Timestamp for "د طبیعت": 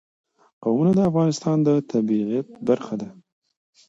1.67-2.47